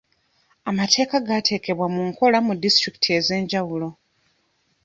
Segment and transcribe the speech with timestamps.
[0.69, 3.89] Amateeka gateekebwa mu nkola mu disitulikiti ez'enjawulo.